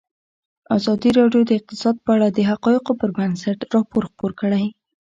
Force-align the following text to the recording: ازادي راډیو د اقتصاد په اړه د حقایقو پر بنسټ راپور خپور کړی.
ازادي 0.77 1.09
راډیو 1.19 1.41
د 1.45 1.51
اقتصاد 1.59 1.95
په 2.05 2.09
اړه 2.15 2.27
د 2.31 2.39
حقایقو 2.49 2.91
پر 3.01 3.09
بنسټ 3.17 3.57
راپور 3.75 4.03
خپور 4.11 4.31
کړی. 4.41 4.65